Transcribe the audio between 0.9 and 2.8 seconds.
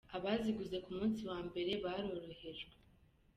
munsi wa mbere boroherejwe.